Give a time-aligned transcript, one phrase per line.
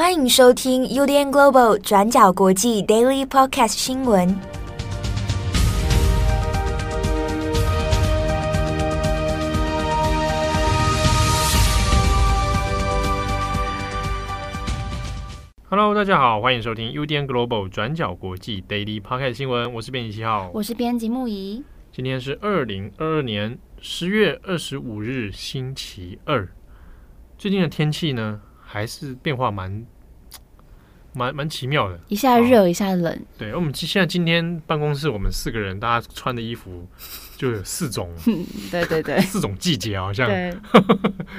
[0.00, 4.34] 欢迎收听 UDN Global 转角国际 Daily Podcast 新闻。
[15.68, 19.70] Hello，大家好，欢迎收听 UDN Global 转角国际 Daily Podcast 新闻。
[19.74, 21.62] 我是编辑七号，我是编辑木仪。
[21.92, 26.48] 今天是二零二二年十月二十五日，星期二。
[27.36, 28.40] 最近的天气呢，
[28.72, 29.84] 还是变化蛮
[31.12, 33.20] 蛮蛮奇妙的，一下热一下冷。
[33.36, 36.86] 对，我们现在今天办公室，我们四个人，大家穿的衣服
[37.36, 38.14] 就有四种，
[38.70, 40.30] 对对对， 四种季节好像，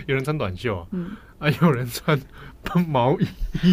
[0.07, 2.17] 有人穿短袖，嗯，啊，有人穿
[2.87, 3.27] 毛衣。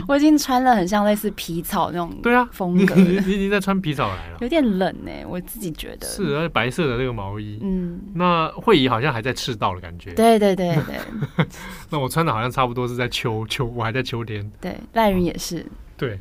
[0.08, 2.94] 我已经穿了很像类似皮草那种，对啊，风格。
[2.94, 6.06] 你你已经在穿皮草来了，有点冷呢，我自己觉得。
[6.06, 10.14] 是，而且白色的那个毛衣，嗯，那慧仪好像还在赤道的感觉。
[10.14, 11.46] 对对对对。
[11.90, 14.50] 那我穿的好像差不多是在秋秋，我还在秋天。
[14.60, 15.66] 对，赖云也是。
[15.98, 16.18] 对，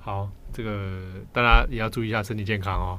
[0.00, 1.00] 好，这个
[1.32, 2.98] 大家也要注意一下身体健康哦。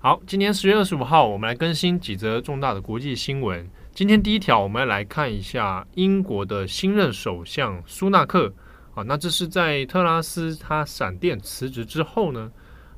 [0.00, 3.66] 好，今天十月二十五号，我们来更新几则重大的国际新闻。
[3.94, 8.50] 今天第一条，我们要来看一下英国的新任首相苏纳克
[8.94, 9.02] 啊。
[9.02, 12.50] 那这是在特拉斯他闪电辞职之后呢，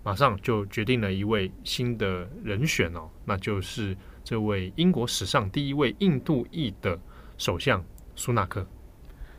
[0.04, 6.96] 马上就决定了一位新的人选哦，那就是这位英国史上第一位印度裔的
[7.36, 7.84] 首相
[8.14, 8.64] 苏纳克。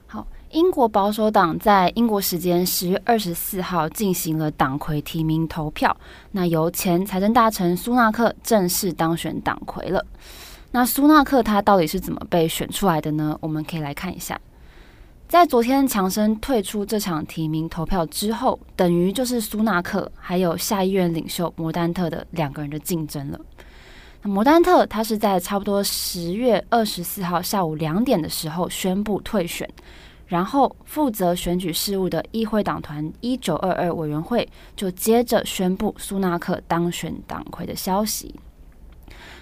[0.08, 5.96] 好，英国保守党在英国时间十月二十四号进行了党魁提名投票，
[6.32, 10.06] 那由前财政大臣苏纳克正式当选党魁了。
[10.76, 13.38] 那苏纳克他到底是怎么被选出来的呢？
[13.40, 14.38] 我们可以来看一下，
[15.26, 23.40] 在昨天强生退出这场提名投票之后，等于就是苏纳克还有下议院领袖摩丹特的两个人的竞争了。
[24.22, 29.66] 那摩丹特他是在差不多十月二十四号下午两点的时候宣布退选。
[30.28, 34.46] 然后，负责选举事务的议会党团一九二二委员会
[34.76, 38.36] 就接着宣布苏纳克当选党魁的消息。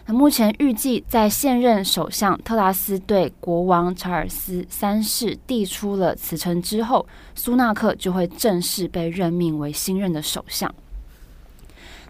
[0.06, 10.74] 那目前预计，在现任首相特拉斯对国王查尔斯三世递出了辞呈之后，苏纳克就会正式被任命为新任的首相。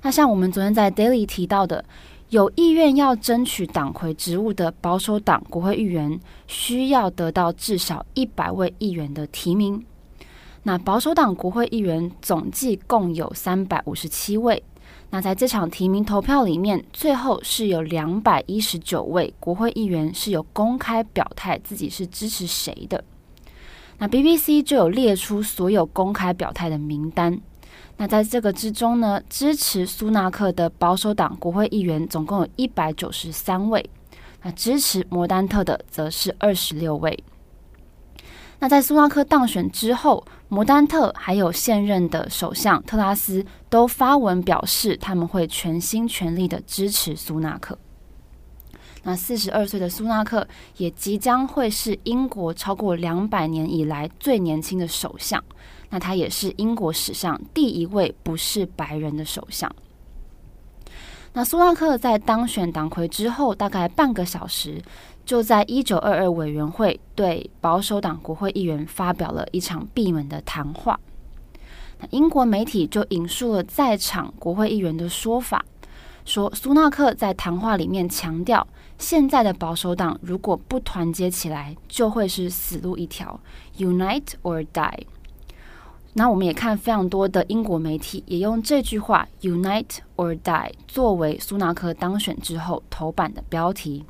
[0.02, 1.84] 那像我们昨天在 Daily 提到的。
[2.30, 9.86] 有意愿要争取党魁职务的保守党国会议员，需要得到至少一百位议员的提名。
[10.64, 14.64] 那保守党国会议员总计共有三百五十七位。
[15.14, 23.04] 那在这场提名投票里面，最后是有两百一十九位国会议员是有公开表态自己是支持谁的。
[24.00, 27.40] 那 BBC 就有列出所有公开表态的名单。
[27.98, 33.88] 那在这个之中呢，支持苏纳克的保守党国会议员总共有一百九十三位，
[34.42, 37.24] 那支持摩丹特的则是二十六位。
[38.58, 47.76] 那在苏纳克当选之后，摩丹特还有现任的首相特拉斯都发文表示，他们会全心全力的支持苏纳克。
[49.02, 50.48] 那四十二岁的苏纳克
[50.78, 55.44] 也即将会是英国超过两百年以来最年轻的首相。
[55.90, 59.76] 那他也是英国史上第一位不是白人的首相。
[61.36, 64.80] 那苏纳克在当选党魁之后，大概半个小时，
[65.26, 71.00] 就在一九二二委员会对保守党国会议员发表了一场闭门的谈话。
[72.00, 75.64] 那英国媒体就引述了在场国会议员的说法，
[76.26, 78.68] 说苏纳克在谈话里面强调，
[78.98, 83.40] 现在的保守党如果不团结起来，就会是死路一条
[83.78, 85.06] ，Unite or die。
[86.16, 94.06] 那我们也看非常多的英国媒体也用这句话 “Unite or Die” 作为苏纳克当选之后头版的标题。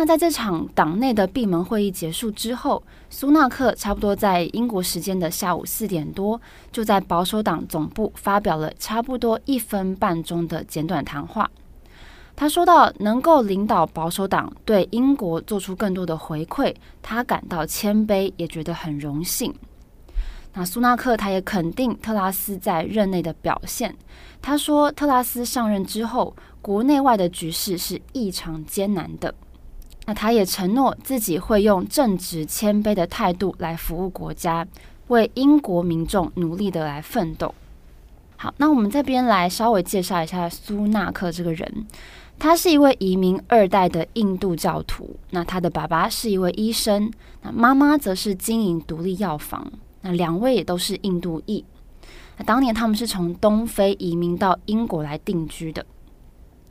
[0.00, 6.40] 那在这场党内的闭门会议结束之后，苏纳克差不多在英国时间的下午四点多，
[6.72, 11.50] 就在保守党总部发表了差不多一分半钟的简短谈话。
[12.34, 19.54] 他说到，能够领导保守党对英国做出更多的回馈，他感到谦卑，也觉得很荣幸。
[20.54, 23.94] 那苏纳克他也肯定特拉斯在任内的表现。
[24.40, 29.34] 他说，特拉斯上任之后，国内外的局势是异常艰难的。
[30.06, 34.66] 那他也承诺自己会用正直谦卑的态度来服务国家，
[35.08, 37.54] 为英国民众努力的来奋斗。
[38.36, 41.86] 好，那我们这边来稍微介绍一下苏纳克这个人。
[42.38, 45.14] 他是一位移民二代的印度教徒。
[45.28, 47.12] 那他的爸爸是一位医生，
[47.42, 49.70] 那妈妈则是经营独立药房。
[50.00, 51.62] 那两位也都是印度裔。
[52.38, 55.84] 那当年他们是从东非移民到英国来定居的。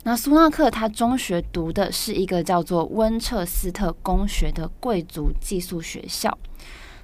[0.03, 6.35] 那苏纳克他中学读的是一个叫做温彻斯特公学的贵族寄宿学校。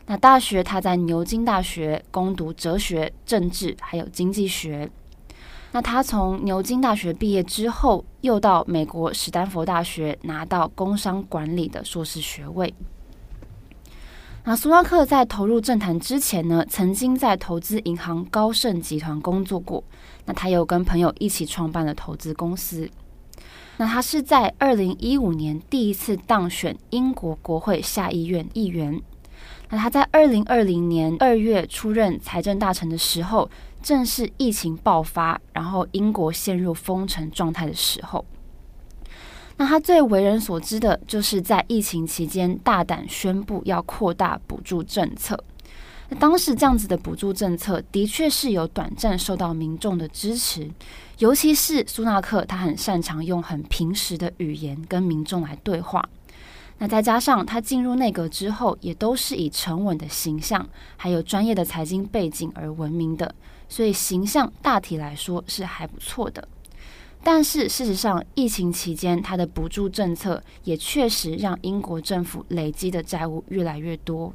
[0.07, 4.89] 那大学他在牛津大学攻读哲学、政治还有经济学。
[5.71, 12.73] 那他从牛津大学毕业之后，又到美国史丹佛大学拿到工商管理的硕士学位。
[14.47, 19.83] 那苏纳克在投入政坛之前呢，曾经在投资银行高盛集团工作过。
[20.25, 22.87] 那他又跟朋友一起创办了投资公司。
[23.77, 29.01] 那他是在二零一五年第一次当选英国国会下议院议员。
[29.69, 33.49] 那他在二零二零年二月出任财政大臣的时候，
[33.81, 38.23] 正是疫情爆发，然后英国陷入封城状态的时候。
[39.57, 45.41] 那他最为人所知的就是在疫情期间大胆宣布要扩大补助政策。
[46.09, 50.69] 那当时这样子的补助政策的确是有短暂受到民众的支持，
[51.19, 56.07] 尤其是苏纳克，他很擅长用很平实的语言跟民众来对话。
[56.77, 60.67] 那再加上他进入内阁之后，也都是以沉稳的形象，
[60.97, 63.33] 还有专业的财经背景而闻名的，
[63.69, 66.45] 所以形象大体来说是还不错的。
[67.27, 74.31] 但是事实上，疫情期间他的补助政策也确实让英国政府累积的债务越来越多。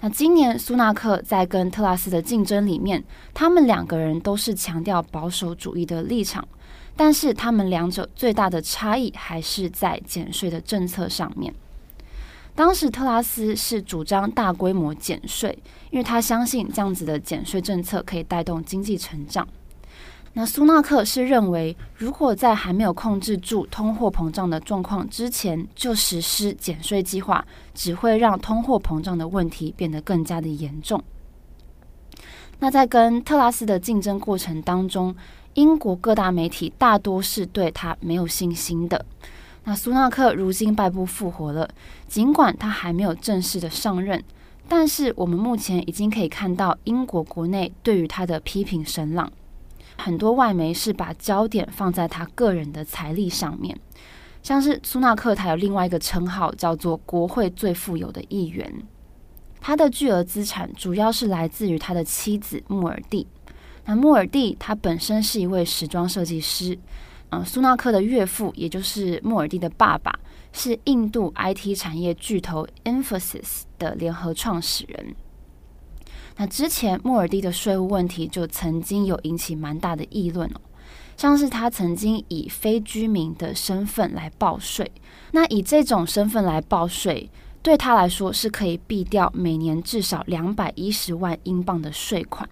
[0.00, 3.02] 那今年苏纳克在跟特拉斯的竞争里面，
[3.32, 6.46] 他们两个人都是强调保守主义的立场，
[6.94, 11.54] 但是他们两者最大的差异还是在减税的政策上面。
[12.54, 15.58] 当时特拉斯是主张大规模减税，
[15.90, 19.48] 因为他相信这样子的减税政策可以带动经济成长。
[20.34, 27.44] 那苏纳克是认为，如果在还没有控制住通货膨胀的状况之前就实施减税计划，
[27.74, 31.02] 只会让通货膨胀的问题变得更加的严重。
[32.60, 35.14] 那在跟特拉斯的竞争过程当中，
[35.52, 39.04] 英国各大媒体大多是对他没有信心的。
[39.64, 41.68] 那苏纳克如今败部复活了，
[42.08, 44.22] 尽管他还没有正式的上任，
[44.66, 49.30] 但是我们目前已经可以看到英国国内对于他的批评声浪。
[49.96, 53.78] 很多外媒是把焦点放在他个人的财力上面，
[54.42, 58.82] 像是苏纳克，他有另外一个称号叫做“国会最富有的议员”。
[59.60, 63.26] 他的巨额资产主要是来自于他的妻子穆尔蒂。
[63.84, 66.76] 那穆尔蒂他本身是一位时装设计师，
[67.30, 70.12] 嗯，苏纳克的岳父也就是穆尔蒂的爸爸
[70.52, 75.14] 是印度 IT 产业巨头 Infosys 的联合创始人。
[76.36, 80.60] 那之前莫尔蒂的税务问题就曾经有引起蛮大的议论哦，
[81.16, 84.90] 像是他曾经以非居民的身份来报税，
[85.32, 87.30] 那以这种身份来报税，
[87.62, 92.48] 对他来说是可以避掉每年至少两百一十万英镑的税款，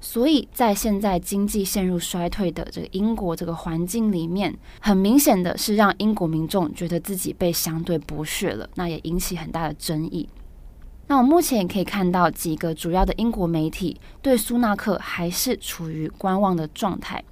[0.00, 10.28] 所以在现在经济陷入衰退的这个英国这个环境里面，很明显的是让英国民众觉得自己被相对剥削了，那也引起很大的争议。
[11.10, 17.24] 那我目前也可以看到几个主要的英国媒体对苏纳克还是处于观望的状态，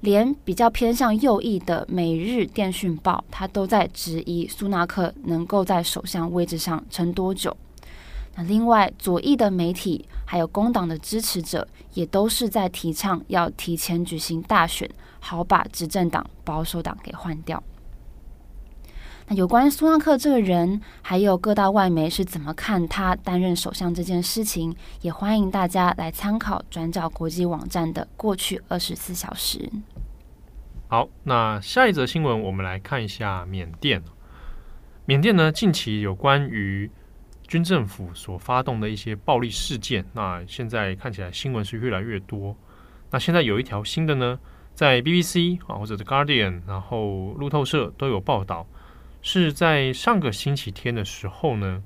[0.00, 7.56] 连比较偏向右翼的《每日电讯报》，它都在质疑苏纳克能够在首相位置上撑多久。
[8.36, 14.88] 那另外左翼的媒体还有工党的支持者，也都是在提倡要提前举行大选，
[15.18, 17.60] 好把执政党保守党给换掉。
[19.28, 29.68] 那有关苏纳克这个人，还有各大外媒是怎么看他担任首相这件事情，也欢迎大家来参考转角国际网站的过去二十四小时。
[30.86, 34.00] 好，那下一则新闻，我们来看一下缅甸。
[35.06, 36.88] 缅甸呢，近期有关于
[37.48, 42.54] 军政府所发动的一些暴力事件，那现在看起来新闻是越来越多。
[43.10, 44.38] 那现在有一条新的呢，
[44.72, 48.64] 在 BBC 啊或者是 Guardian，然后路透社都有报道。
[49.28, 51.82] 是在上个星期天的时候呢，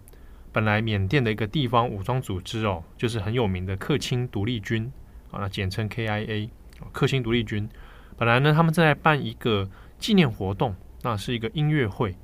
[0.52, 4.92] 本来缅甸的一个地方武装组织哦，就是很有名的克钦独立军
[5.30, 6.50] 啊，那简称 KIA，
[6.92, 7.66] 克钦独立军。
[8.18, 9.66] 本来呢，他们正在办一个
[9.98, 12.14] 纪念活动，那是一个音乐会，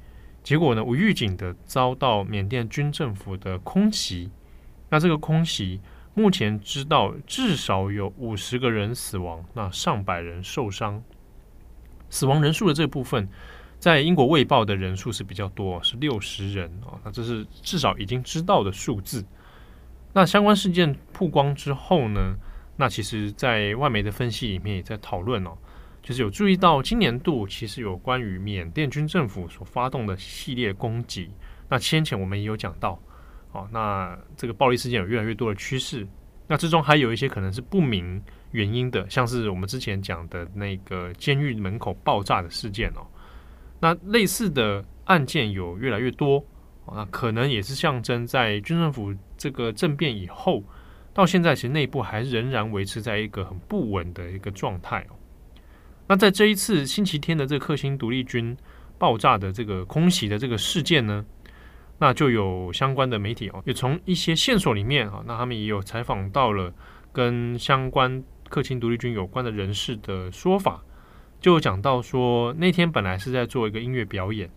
[0.43, 4.31] 结果呢，无预警的遭到缅甸军政府的空袭。
[4.91, 5.81] 那这个空袭
[6.13, 11.03] 目前知道至少有五十个人死亡，那上百人受伤。
[12.11, 13.27] 死亡人数的这部分。
[13.87, 16.99] 在英国卫报的人数是比较多，是六十人啊。
[17.05, 19.25] 那这是至少已经知道的数字。
[20.13, 22.35] 那相关事件曝光之后呢，
[22.75, 25.57] 那其实，在外媒的分析里面也在讨论哦，
[26.03, 31.31] 就是有注意到今年度其实有关于缅甸军政府所发动的系列攻击。
[31.69, 33.01] 那先前我们也有讲到，
[33.53, 36.05] 哦，那这个暴力事件有越来越多的趋势。
[36.49, 43.07] 那之中还有一些可能是不明原因的，像是我们之前讲的那个监狱门口爆炸的事件哦。
[43.81, 46.45] 那类似的案件有越来越多，
[46.93, 50.63] 那可能也是象征在军政府这个政变以后，
[51.13, 55.17] 到现在其实内部还仍然维持在一个很不稳的一个状态哦。
[56.09, 58.57] 那在这一次星期天的这个克星独立军
[58.99, 61.25] 爆炸的这个空袭的这个事件呢，
[61.99, 66.73] 那就有相关的媒体哦，也从一些线索里面啊，那他们也有采访到了
[67.13, 70.83] 跟相关克星独立军有关的人士的说法，
[71.47, 74.51] 就有讲到说那天本来是在做一个音乐表演，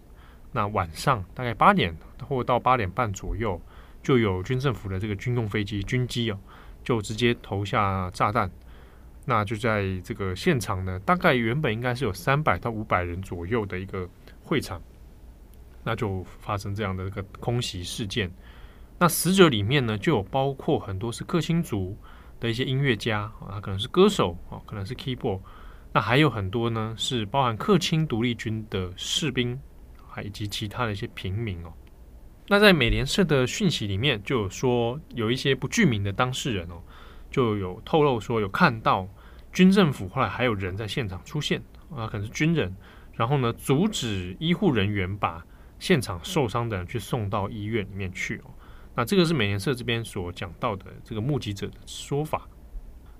[0.54, 1.96] 那晚上大概八点
[2.28, 3.62] 或到八点半左右，
[4.02, 6.40] 就有军政府的这个军用飞机军机哦，
[6.84, 8.50] 就直接投下炸弹，
[9.26, 14.10] 那就在这个现场呢，大概原本应该是有三百到五百人左右的一个
[14.44, 14.82] 会场。
[15.84, 18.32] 那就发生这样的一个空袭事件。
[18.98, 21.96] 那死者里面呢，就有包括很多是克钦族
[22.40, 25.42] 的一些音乐家啊，可能是歌手啊，可能是 keyboard。
[25.92, 29.60] 那还有很多呢，是包含克钦独立军的士兵，
[30.08, 31.74] 还以及其他的一些平民哦。
[32.48, 36.82] 那在美联社的讯息里面，就有说有一些不具名的当事人哦，
[37.32, 39.08] 就有透露说有看到
[39.52, 41.62] 军政府后来还有人在现场出现
[41.96, 42.76] 啊，可能是军人，
[43.14, 45.44] 然后呢，阻止医护人员把
[45.80, 48.52] 现场受伤的人去送到医院里面去哦，
[48.96, 52.48] 那这个是美联社这边所讲到的这个目击者的说法。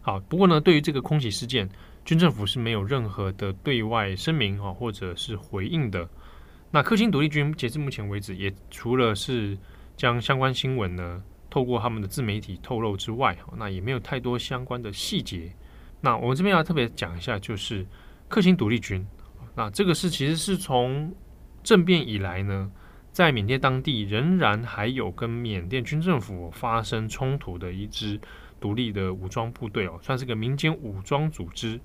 [0.02, 1.70] 好，不过呢，对于这个空袭事件，
[2.10, 6.10] 军政府是没有任何的对外声明啊，或者是回应的。
[6.72, 9.56] 那克钦独立军截至目前为止，也除了是
[9.96, 15.54] 将相关新闻呢透过他们的自媒体透露之外，那也没有太多相关的细节。
[16.02, 17.86] 那我们这边要特别讲一下，就是
[18.28, 19.06] 克钦独立军，
[19.56, 21.14] 那这个是其实是从
[21.62, 22.72] 政变以来呢，
[23.12, 28.20] 在缅甸当地仍然还有跟缅甸军政府发生冲突的一支
[28.60, 31.80] 独立的武装部队哦，算是个民间武装组织，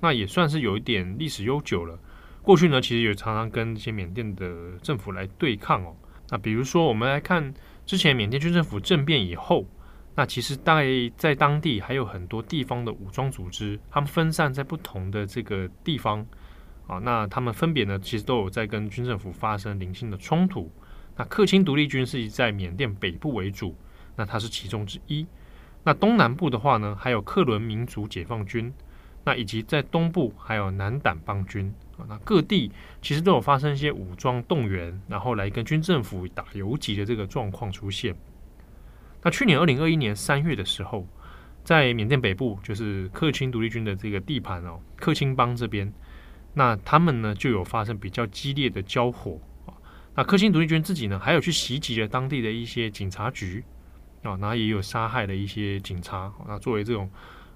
[0.00, 1.98] 那也算是有一点历史悠久了。
[2.42, 5.94] 过去呢，其实也常常跟一些缅甸的政府来对抗哦。
[6.30, 7.52] 那比如说，我们来看
[7.84, 9.66] 之前缅甸军政府政变以后，
[10.14, 16.26] 那其实大概在当地还有很多地方的武装组织，他们分散在不同的这个地方。
[16.86, 20.72] 啊，那他们分别呢，其实都有在跟军政府发生零星的冲突。
[21.16, 23.76] 那克钦独立军是以在缅甸北部为主，
[24.16, 25.24] 那它是其中之一。
[25.84, 28.72] 那东南部的话呢，还有克伦民族解放军，
[29.24, 32.72] 那以及在东部还有南胆邦军啊，那各地
[33.02, 38.16] 其实都有发生一些武装动员，然后来跟军政府打游击的这个状况出现。
[39.22, 41.06] 那去年二零二一年三月的时候，
[41.62, 45.92] 在缅甸北部就是克钦独立军的这个地盘哦，克钦邦这边。
[46.54, 49.76] 那他们呢，就有发生比较激烈的交火啊。
[50.14, 53.62] 那克钦独立军自己呢，还有去袭击了当地的一些警察局
[54.22, 56.32] 啊，那也有杀害了一些警察。
[56.48, 57.08] 那作为这种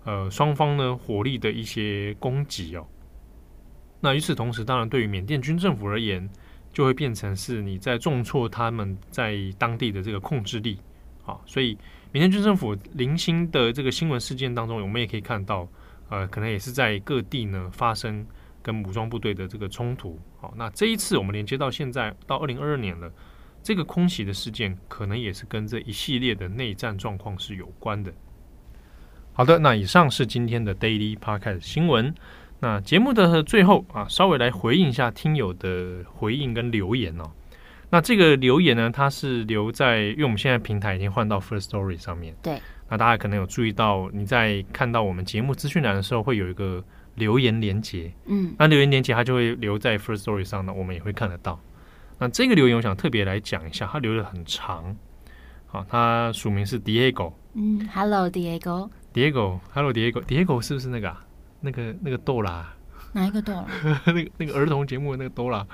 [0.04, 2.86] 呃双方呢火力的一些攻击哦。
[4.00, 6.28] 那与此同时，当然对于缅甸军政府而言，
[6.72, 10.78] 就会变成是你在重挫他们在当地的这个控制力
[11.24, 11.40] 啊。
[11.46, 11.76] 所以
[12.12, 15.68] 缅甸军政府零星的这个新闻事件当中，我们也可以看到，
[16.08, 18.26] 呃，可能也是在各地呢发生。
[18.64, 23.12] 跟武装部队的这个冲突，好，那这一次我们连接到现在到二零二二年了，
[23.62, 28.10] 这个空袭的事件可能也是跟这一系列的内战状况是有关的。
[29.36, 32.14] 好的，那以上是今天的 Daily Podcast 新闻。
[32.60, 37.24] 那节目的最后啊，稍微来回应一下听友的回应跟留言哦。
[37.90, 42.34] 那这个留言呢，它是留在，因为我们现在平台已经换到 First Story 上面。
[42.42, 42.60] 对。
[42.88, 46.82] 那大家可能有注意到，你在看到我们节目资讯栏的时候，会有一个。
[47.16, 51.60] 留言连接，嗯，那留言连接它就会留在 First Story 上呢，我们也会看得到。
[52.18, 54.96] 那这个留言我想特别来讲一下，它留的很长，
[55.66, 58.28] 好，它署名是 Diego，嗯，Hello
[59.14, 61.24] Diego，Diego，Hello Diego，Diego 是不是那个啊？
[61.60, 62.74] 那个那个豆啦？
[63.12, 63.66] 哪一个豆啦？
[64.06, 65.64] 那个那个儿童节目的那个豆啦？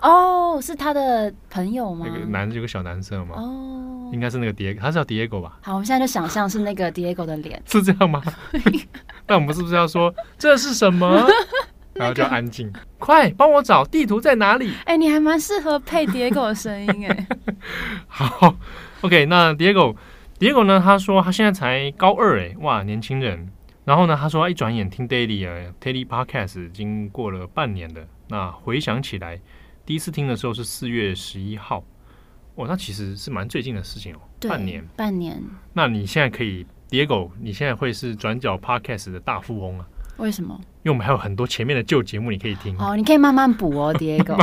[0.00, 2.06] 哦，是他的朋友吗？
[2.08, 3.36] 那个男有个小男生吗？
[3.38, 5.58] 哦，应该是那个 Diego，他是叫 Diego 吧？
[5.62, 8.20] 好，我们现在就想象是那个 Diego 的脸， 是这样吗？
[9.28, 11.24] 那我们是不是要说这是什么？
[11.94, 14.72] 然后就安静，快帮我找地图在哪里？
[14.86, 17.26] 哎、欸，你还蛮适合配 Diego 的声音哎。
[18.06, 18.54] 好
[19.00, 19.52] ，OK，那
[20.38, 20.80] Diego，Diego 呢？
[20.80, 23.48] 他说他现在才高二哎，哇，年轻人。
[23.84, 28.02] 然后呢，他说他一转眼听 Daily 啊，Daily Podcast 已经过了半年了。
[28.28, 29.40] 那回想起来。
[29.86, 31.82] 第一次听的时候是四月十一号，
[32.56, 35.42] 哦，那其实是蛮最近的事情哦，半年，半年。
[35.72, 39.86] 那你现在可以，Diego，你现在会是转角 Podcast 的大富翁啊？
[40.18, 40.54] 为什么？
[40.82, 44.36] 因为我们还有很多前面的旧节目你可以听哦，你可以慢慢补哦， Diego，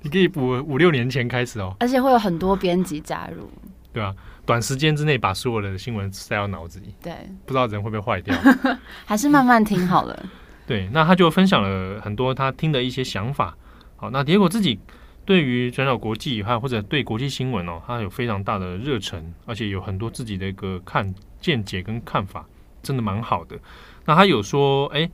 [0.00, 3.50] 你可以补五六年前开始哦，而且会有很多编辑加入，
[3.92, 7.12] 对啊，短时间之内把所有的新闻塞到脑子里，对，
[7.46, 8.36] 不知道人会不会坏掉，
[9.06, 10.26] 还是慢慢听好了。
[10.66, 13.56] 对，那他就分享了很多他听的一些想法。
[13.96, 14.78] 好，那 Diego 自己
[15.24, 22.44] 对于转角国际还有或者对国际新闻哦，他有非常大的热忱，而且有很多自己的一个看见解跟看法，
[22.82, 23.56] 真的蛮好的。
[24.04, 25.08] 那他有说，哎，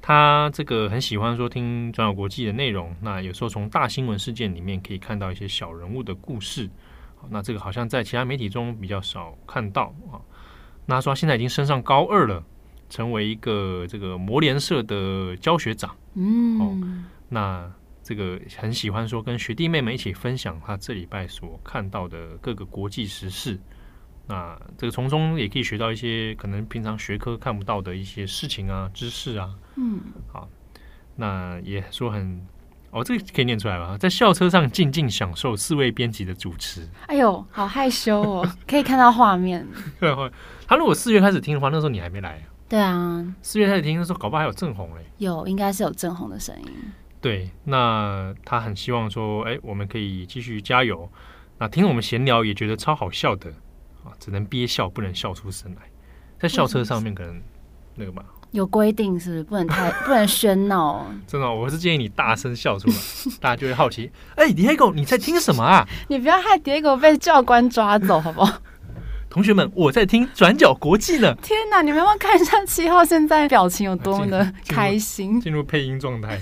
[0.00, 2.94] 他这个很喜欢说听转角国际的内容。
[3.02, 6.70] 那有时候从大新闻事件里面可以看到一些小人物的故事。
[7.28, 10.20] 那这个好像在其他媒体中比较少看到啊。
[10.86, 12.42] 那他说他现在已经升上高二了，
[12.88, 15.94] 成为一个这个模联社的教学长。
[16.14, 17.70] 嗯，哦，那
[18.02, 23.60] 这个很喜欢说跟学弟妹们一起分享他这礼拜所看到的各个国际时事。
[24.26, 29.54] 那这个从中也可以学到一些可能平常学科看不到的一些事情啊、知识啊。
[29.76, 30.00] 嗯，
[30.32, 30.48] 好，
[31.16, 32.40] 那也说很
[32.90, 33.96] 哦，这个可以念出来吧？
[33.98, 36.88] 在校车上静静享受四位编辑的主持。
[37.06, 38.52] 哎呦，好害羞哦！
[38.66, 39.66] 可以看到画面。
[40.66, 42.42] 他如果四月开始听的话，那时候你还没来啊？
[42.68, 45.04] 对啊，四月开始听的时候，搞不好还有正红嘞。
[45.18, 46.68] 有，应该是有正红的声音。
[47.20, 51.10] 对，那他很希望说，哎，我们可以继续加油。
[51.58, 53.50] 那听我们闲聊也觉得超好笑的。
[54.02, 55.82] 啊，只能憋笑，不能笑出声来。
[56.38, 57.38] 在校车上面可能
[57.94, 59.44] 那个吧，有规定是不是？
[59.44, 61.06] 不能太不能喧闹。
[61.26, 62.94] 真的，我是建议你大声笑出来，
[63.40, 64.10] 大家就会好奇。
[64.36, 65.86] 哎，Diego，你在听什么啊？
[66.08, 68.60] 你不要害 Diego 被教官抓走，好不好？
[69.28, 71.34] 同学们，我在听转角国际呢。
[71.40, 76.40] 天哪，你们要不要看一下七号现在表情有多么的开心，进入，进入配音状态。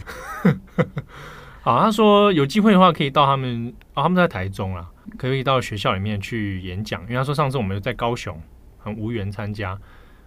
[1.60, 4.86] 好，他说有机会的话可以到他们，哦，他们在台中啊。
[5.16, 8.38] 可以到学校里面去演讲，因为他说上次我们在高雄
[8.76, 9.76] 很无缘参加。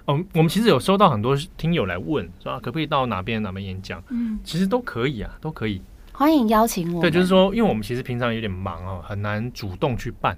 [0.06, 4.04] 哦，我们其实有收到很多听友来问，说可不可以到哪边哪边演讲？
[4.10, 5.82] 嗯，其实都可以啊，都可以。
[6.14, 7.02] 欢迎邀请我。
[7.02, 10.38] 对，就是说，因为我们其实平常有点忙哦，很难主动去办。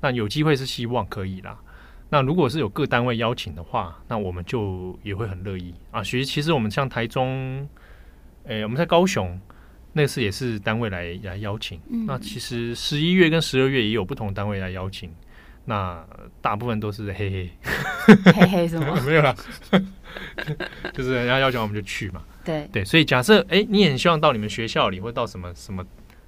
[0.00, 1.58] 那有机会是希望可以啦。
[2.10, 6.02] 那如果是有各单位邀请的话，那我们就也会很乐意啊。
[6.02, 7.68] 其实，其实我们像台中，
[8.44, 9.40] 诶，我们在高雄。
[9.96, 15.08] 那次也是单位来来邀请，嗯、那其实十一月跟十二月也有不同单位来邀请，
[15.66, 16.04] 那
[16.40, 17.50] 大部分都是嘿嘿
[18.32, 19.34] 嘿嘿什么 没有啦，
[20.92, 22.22] 就是人家邀请我们就去嘛。
[22.44, 25.82] 对对，所以假设哎，你也很希望到你们学校里或到什么什么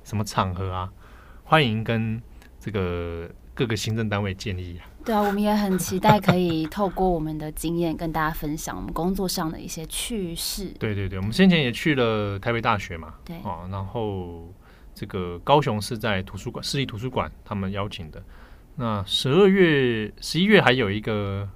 [0.04, 0.90] 什么场合啊，
[1.44, 2.20] 欢迎跟
[2.58, 4.88] 这个各个行政单位建议啊。
[5.04, 10.72] 对啊，我们也很期待可以透过我们的经验跟大家分享我们工作上的一些趣事。
[10.78, 14.50] 对对对，我们先前也去了台北大学嘛，对啊，然后
[14.94, 18.22] 这个高雄是在图书馆市立图书馆他们邀请的。
[18.76, 21.48] 那十二月、十一月还有一个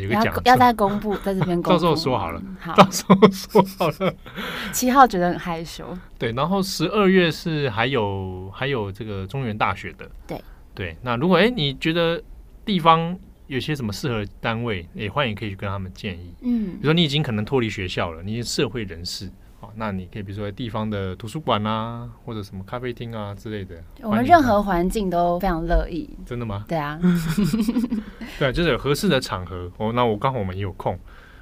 [0.00, 4.14] 有个讲要再公布，在这边公布， 到时候说好了，好，到时候说好了。
[4.72, 5.96] 七号觉得很害羞。
[6.18, 10.40] 对，然后十二月是还有还有这个中原大学的，对
[10.74, 10.96] 对。
[11.02, 12.22] 那如果哎你觉得
[12.64, 13.14] 地方
[13.46, 16.34] 有些什么适合单位，也欢迎可以去跟他们建议。
[16.40, 19.30] 嗯，比如说你已经可能脱离学校了，你是社会人士，
[19.64, 23.82] 好，那你可以比如说地方的图书馆啊，或者什么咖啡厅啊之类的。
[24.02, 26.10] 我们任何环境都非常乐意。
[26.26, 26.66] 真的吗？
[26.68, 27.00] 对啊，
[28.38, 29.90] 对，就是有合适的场合哦。
[29.94, 30.98] 那我刚好我们也有空，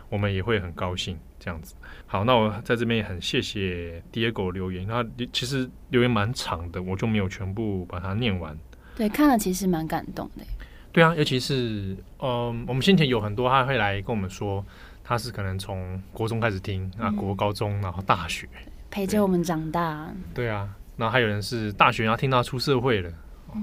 [0.08, 1.74] 我们也会很高兴这样子。
[2.06, 8.56] 好，那我在这边也很谢谢 Diego 留言，他其实留言蛮长的，我就没有全部把它念完。
[8.94, 10.44] 对，看了其实蛮感动的。
[10.92, 14.64] 对啊，尤其是嗯，我们先前有很多他会来跟我们说，
[15.04, 18.48] 他是可能从国中开始听啊，国高中然后大学
[18.90, 20.08] 陪着我们长大。
[20.34, 23.10] 对啊，然后还有人是大学然后听到出社会了，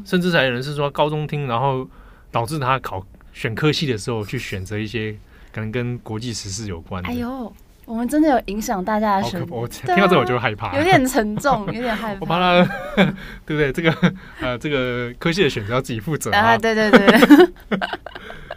[0.05, 1.87] 甚至还有人是说高中听，然后
[2.31, 5.15] 导致他考选科系的时候去选择一些
[5.53, 7.09] 可能跟国际时事有关的。
[7.09, 7.53] 哎呦。
[7.85, 12.21] 我们真的有影响大家的生活，我听到这我就害怕，有点沉重， 有点害怕。
[12.21, 12.63] 我怕他，
[13.47, 13.73] 对不对？
[13.73, 16.55] 这个呃，这个科系的选择要自己负责啊！
[16.55, 17.07] 对对对。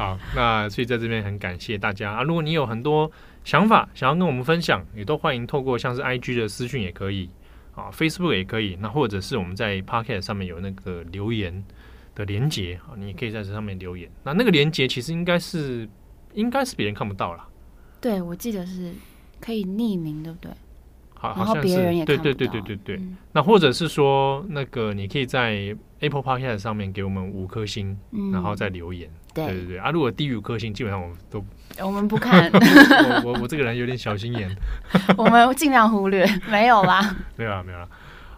[0.00, 2.22] 好，那所以在这边很感谢大家啊！
[2.22, 3.12] 如果你有很多
[3.44, 7.28] 想法想要跟我们分享，也都欢迎透过像是 IG 的私讯也可以
[7.74, 11.62] 啊，Facebook 也可以，那或者是我们在 Pocket 上面有那个留言
[12.14, 14.10] 的连接啊，你也可以在这上面留言。
[14.24, 15.86] 那那个连接其实应该是
[16.32, 17.46] 应该是别人看不到啦。
[18.00, 18.94] 对，我记得是
[19.38, 20.50] 可以匿名，对不对？
[21.12, 22.22] 好，然后别人也看不。
[22.22, 22.96] 对对对对对对。
[22.96, 29.10] 嗯、那或者是说，那个你可以在 Apple Podcast 上面给我们五颗星，嗯、然后再留言。
[29.34, 31.44] 对，对对对啊，如果低于五颗星，基本上我们都
[31.84, 32.50] 我们不看。
[33.24, 34.50] 我我我这个人有点小心眼，
[35.16, 36.26] 我们尽量忽略。
[36.50, 37.88] 没有啦， 没有啦，没有啦。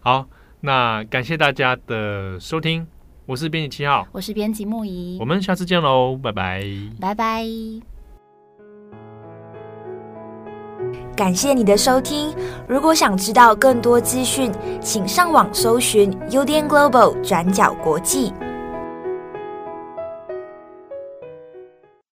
[0.01, 0.27] 好，
[0.61, 2.87] 那感谢大家的收听，
[3.27, 6.63] 我是编辑七号，我是编辑木仪，我们下次见喽，拜拜，
[7.01, 7.45] 拜拜。
[11.15, 12.35] 感谢你的收听。
[12.67, 14.51] 如果想知道更多资讯，
[14.81, 18.33] 请上网搜寻 UDN Global 转角国际。